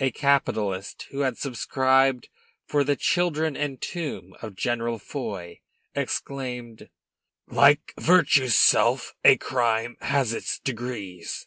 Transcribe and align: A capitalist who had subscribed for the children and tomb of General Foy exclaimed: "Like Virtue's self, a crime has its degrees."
A 0.00 0.10
capitalist 0.10 1.06
who 1.12 1.20
had 1.20 1.38
subscribed 1.38 2.28
for 2.66 2.82
the 2.82 2.96
children 2.96 3.56
and 3.56 3.80
tomb 3.80 4.34
of 4.42 4.56
General 4.56 4.98
Foy 4.98 5.60
exclaimed: 5.94 6.90
"Like 7.46 7.94
Virtue's 7.96 8.56
self, 8.56 9.14
a 9.22 9.36
crime 9.36 9.98
has 10.00 10.32
its 10.32 10.58
degrees." 10.58 11.46